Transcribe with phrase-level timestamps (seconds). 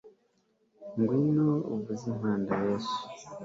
[0.99, 2.97] ngwino uvuza impanda, yesu